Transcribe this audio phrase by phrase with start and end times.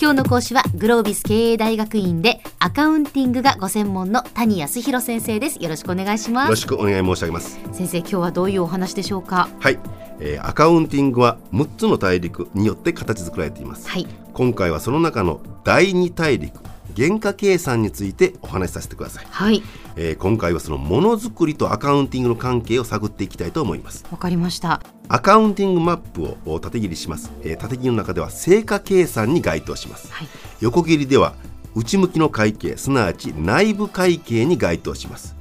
[0.00, 5.62] 今日の講師はグロービス経営大学院でアカウンティングがご専門の谷康弘先生です。
[5.62, 6.44] よろしくお願いします。
[6.46, 7.60] よろしくお願い申し上げます。
[7.72, 9.48] 先生今日はどういうお話でしょうか？
[9.60, 9.78] はい、
[10.20, 16.60] えー、アカウンティングは6つの大陸によって形作られています、はい、今回はその中の第2大陸
[16.96, 19.62] 原価計算についてお話しさせてください、はい
[19.96, 24.04] えー、今回はそのものづくりとアカウンティングの関係を探っていきたいと思います。
[24.10, 24.80] わかりました。
[25.08, 30.28] アカウンティングマップを縦切りします、えー、縦切りの中では成果計算に該当します、はい、
[30.60, 31.34] 横切りでは
[31.74, 35.36] 内向きの会計すなわち内部会計に該当します。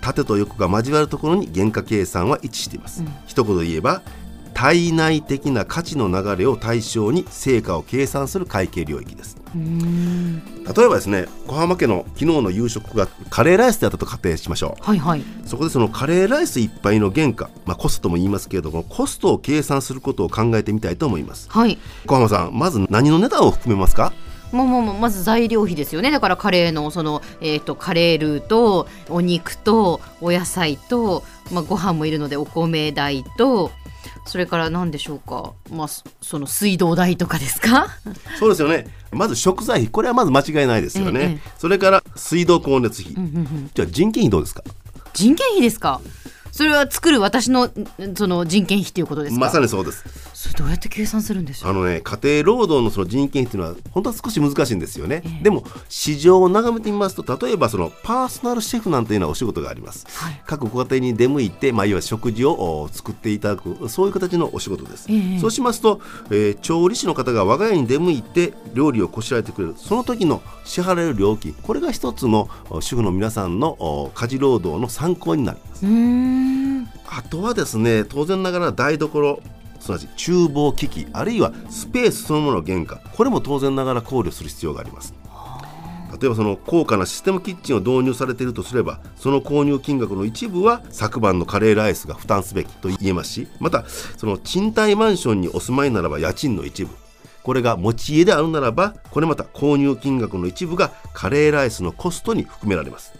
[0.00, 4.02] 縦と横が交わるところに原価計算は位置しています、うん、一言で言えば
[4.56, 9.36] 体内的な価値の流れを対象に成果を計算する会計領域です。
[9.54, 24.12] 例えばですね小浜家の昨日の夕食がカレーライスであったと仮定しましょう、はいはい、そこでそのカレーライス一杯の原価、まあ、コストとも言いますけれどもコストを計算することを考えてみたいと思います、はい、小浜さんまず何の値段を含めますか？
[24.52, 26.10] もうもうまず材料費ですよね。
[26.10, 33.72] だからカレーのその、えーと、カレールーとお肉とお野菜と、まあ、ご飯もいるのでお米代と
[34.26, 35.88] それから何でしょうか、まあ、
[36.20, 37.86] その水道代とかですか？
[38.38, 38.86] そうですよね。
[39.12, 39.88] まず食材費。
[39.90, 44.62] これはまず間違いないですよね、ええ、それから水道光熱費、うんうんうん、じゃあ人件費どうですか？
[45.14, 46.00] 人件費ですか？
[46.52, 47.70] それは作る私の
[48.16, 49.40] その人件費ということですか？
[49.40, 50.04] まさにそうです
[50.56, 51.70] どうやって計算するんでしょう？
[51.70, 69.74] あのね家庭労働のその人件費というのは本当は少し難しいんですよね、えー、でも市場を眺めてみますと例えばそのパーソナルシェフなんていうのはお仕事があります、はい、各ご家庭に出向いて、まあ、いわゆる食事を作っていただくそういう形のお仕事です、えー、そうしますと、えー、調理師の方が我が家に出向いて料理をこしらえてくれる。
[69.76, 71.54] その時の支払える料金。
[71.54, 72.48] これが一つの
[72.80, 75.86] 主婦の皆さんの家事労働の参考になります。
[77.08, 79.40] あとはですね当然ながら台所
[79.80, 85.14] すなわち厨房機器あるいはスペースそのものの原価これも当然ながら考慮する必要があります。
[86.20, 93.84] 例えばその高価なシステムキッチンを導入されているとすればその購入金額の一部は昨晩のカレーライスが負担すべきと言えますしまた
[94.16, 96.90] その賃貸マンションにお住まいならば家賃の一部
[97.42, 103.12] これが持ち家であるならばこれまた購入金額の一部がカレーライスのコストに含められます。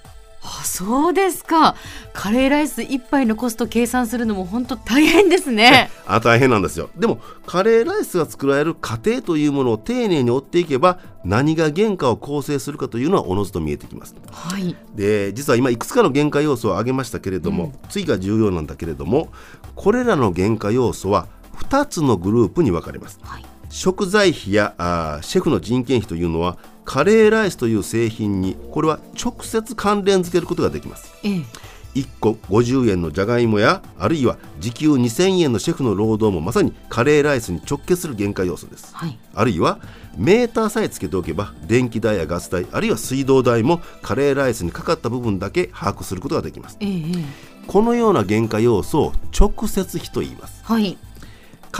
[0.46, 1.74] あそうですか。
[2.12, 5.90] カレーライス1杯のコスト計算するのも本当大変ですね。
[6.06, 6.88] あ大変なんですよ。
[6.96, 19.28] でもカレーライスが作られる過程というものを丁寧に追っていけば何が原価を構成するかというのはおのずと見えてきます、はい、で実は今いくつかの原価要素を挙げましたけれども、うん、次が重要なんだけれども
[19.74, 21.26] これらの原価要素は
[21.58, 31.42] 2つのグループに分かれます、はい、食材費やあシェフの人件費というのはカレーライスという製品にこれは直接関連付けることができます、ええ、
[31.96, 39.80] 1個50円のじゃがいもやあるいは時給2000円のシェフの労働もまさにカレーライスに直結する限界要素です、はい、あるいは
[40.16, 47.02] メーターさえつけておけば電気代やガス代あるいは水道代もカレーライスにかかった部分だけ把握することができます、ええ、
[47.66, 50.96] このような原価要素を直接費と言います、はい、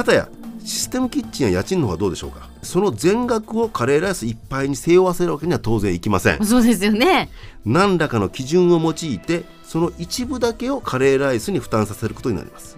[0.05, 0.29] たや
[0.65, 2.49] システムキッチンや家賃の方はどうでしょうか？
[2.63, 6.45] その全額をカレーライスいっぱいに背負わせるわけには当然いきません。
[6.45, 7.31] そうですよね。
[7.65, 12.77] 何らかの基準を用いてその一部だけをカレーライスに負担させることになります。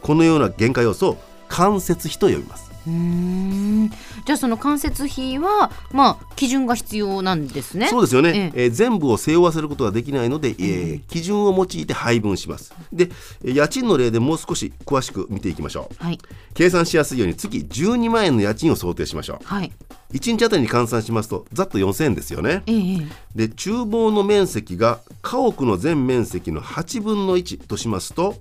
[0.00, 3.90] このような原価要素を間接費と呼びますうん
[4.24, 7.88] じゃあその間接費はまあ基準が必要なんですね。
[7.88, 8.64] そうですよね、ええ。
[8.64, 12.74] えー、全部を背負わせることができないので、えー、基準を用いて配分します。
[12.92, 13.10] で
[13.44, 16.18] 家賃の例でもう少し詳しく見ていきましょう、はい、
[16.54, 19.72] 計算しやすいように月12万円の家賃を想定しましょう、はい、
[20.12, 28.36] 1日あたりに換算しますとざっと4000円ですよね、ええ、で厨房の面積が家屋の全面積の8分の1としますと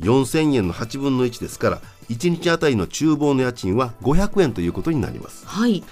[0.00, 1.80] 4000円の8分の1ですから
[2.10, 5.46] 1日あたりの厨房の家賃は500円ということになります。
[5.46, 5.84] はい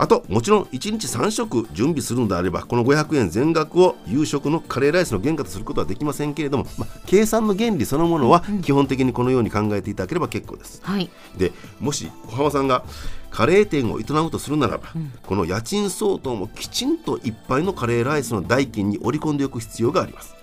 [0.00, 10.80] あともちろん1日3食準備するのであればこの500円全額を夕食のカレーライスの原価とすることはできませんけれども、まあ、計算の原理そのものは基本的にこのように考えていただければ結構です。
[10.84, 12.84] はい、でもし小浜さんが
[13.32, 20.36] カレー店を営むとするならば、うん、この家賃相当もきちんといっぱいのカレーライスの代金に織り込んでおく必要があります。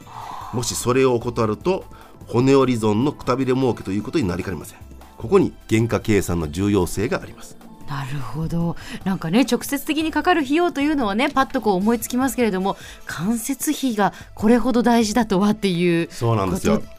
[0.53, 1.85] もしそれを怠ると
[2.27, 4.79] 骨折り損のくたびれ儲けということになりかねません。
[5.17, 7.57] ここに原価計算の重要性があります。
[7.87, 8.75] なるほど。
[9.03, 16.47] なんかね直接的にかかる費用というのはねパッとこう思いつきますけれども間接費がこれほど大事だとはっていうこ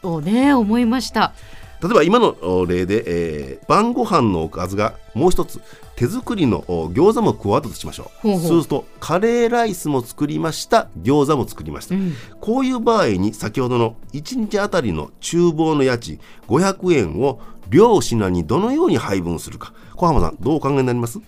[0.01, 1.33] とをね思いました。
[1.81, 5.61] 例えば今の例で、えー、晩ご飯のおかずがもう一つ
[5.95, 8.27] 手作りの餃子も加わったとしましょう。
[8.29, 10.87] そうするとカレーライスも作りました。
[11.01, 19.73] 餃子も作りました、うん、こういう場合に先ほどの1日あたりの厨房の家賃500円を両品にどのように配分するか。
[19.95, 21.19] 小浜さんどうお考えになります？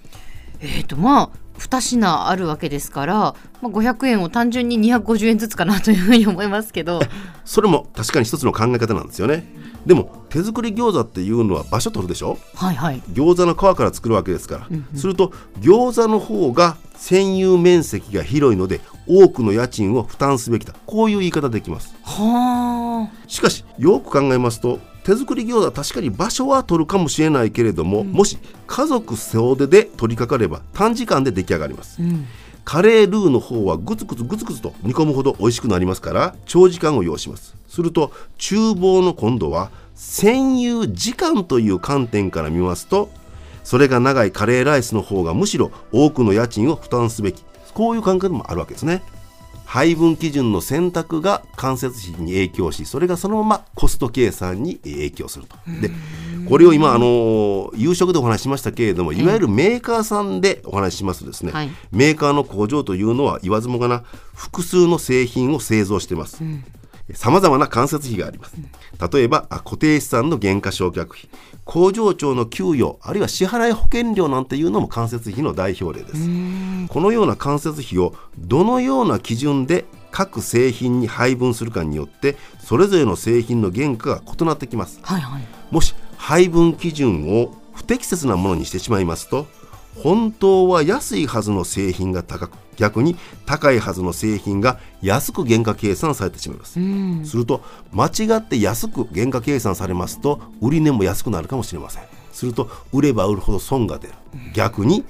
[0.62, 7.01] えっ、とまあ2品あるわけですから、まあ、500円を単純に250円ずつかなというふうに思いますけど。
[7.44, 9.53] それも確かに一つの考え方なんですよね。
[9.86, 12.38] でも手作り餃子っていうのは場所取るでしょ？
[12.56, 13.01] はいはい。
[13.12, 20.74] 餃子の皮から作るわけですから、うんうん、すると餃子の方が占有面積が広いので多くの家賃を負担すべきだ。
[20.85, 21.95] こういう言い方できます。
[22.03, 32.27] はしかしよく考えますと手作り餃子確かに場所は取るかもしれないけれども、うん、もし家族総出で取り掛かれば短時間で出来上がります、うん、
[32.63, 37.56] カレールーの方はグツグツグツグツと煮込むほど美味しくなりますから長時間を要します。
[37.67, 43.09] すると厨房の今度は占有時間という観点から見ますと
[43.63, 47.44] それが長いカレーライスの方がむしろ多くの家賃を負担すべき。
[47.73, 49.01] こういう考えもあるわけですね
[49.69, 55.56] 配分基準の選択が間接費に影響しそれがそのままコスト計算に影響すると。
[55.80, 55.92] で
[56.50, 66.44] これを今あの夕食でお話ししましたけれどもいわゆるメーカーさんでお話ししますとですね、はい、メーカーの工場というのは言わずもがな複数の製品を製造しています。
[66.44, 66.63] うん
[67.13, 68.56] さまざまな間接費があります。
[69.11, 71.29] 例えば固定資産の減価償却費
[71.63, 76.19] 工場長の給与あるいは支払い保険料なんていうのも間接費の代表例です。
[76.89, 89.47] このような間接費をどのような基準で各製品に配分するかによってそれぞれの製品の原価が異なってきます、はいはい、もし配分基準を不適切なものにしてしまいますと
[90.04, 96.80] 本当は安いはずの製品が高く逆に高いはずの製品が安く原価計算されてしまいます、
[97.30, 97.62] すると
[97.92, 102.04] 間違って安く原価計算されますと売値も安くなるかもしれません。
[102.31, 104.13] すると売れば売るほど損が出る。
[104.54, 105.04] 逆に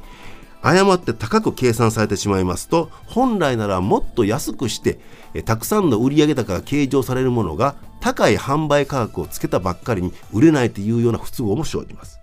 [0.61, 4.99] 誤って高く計算されてしまいますと本来ならもっと安くして
[5.45, 12.19] たくさんの売上高が計上されるものが高い販売価格をつけたばっかりに売れないというような不都合も生じます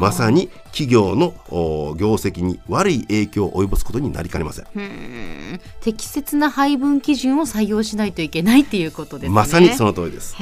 [0.00, 1.34] まさに企業の
[1.96, 4.66] 業績に悪い影響を及ぼすことになりかねません。
[5.80, 9.34] 適切な配分基準を採用しないといけないっていうことですね。
[9.34, 10.36] まさにその通りです。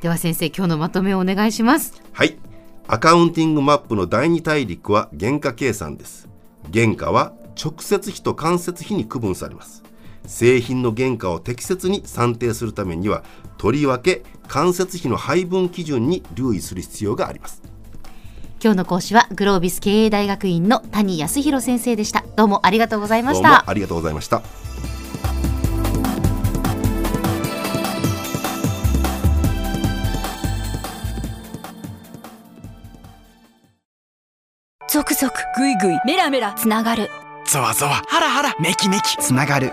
[0.00, 1.94] では先生今日のまとめをお願いします。
[2.12, 2.38] はい。
[2.88, 6.28] アカウンティングマップの第二大陸は原価計算です。
[6.72, 7.32] 原価は
[7.62, 9.82] 直接費と間接費に区分されます。
[10.26, 13.24] 製品の原価を適切に算定するためには
[13.58, 17.62] とりわけ間接費の配分基準に留意する必要があります
[18.62, 22.22] 今日の講師はグロービス経営大学院の谷康弘先生でした。
[22.36, 23.68] どうもありがとうございました。
[23.68, 24.40] ありがとうございました。
[34.88, 37.10] ゾクゾクグイグイメラメラつながる。
[37.48, 39.16] ゾワゾワハラハラメキメキ。
[39.16, 39.72] つながる